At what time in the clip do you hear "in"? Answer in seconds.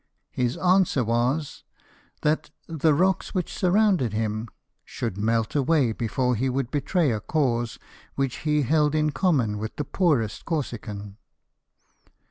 8.95-9.11